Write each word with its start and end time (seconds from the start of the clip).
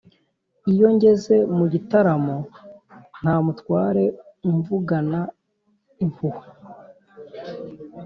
Iyo 0.71 0.87
ngeze 0.95 1.35
mu 1.57 1.65
gitaramo 1.73 2.37
nta 3.21 3.35
mutware 3.45 4.03
umvugana 4.49 5.19
impuhwe, 6.03 6.47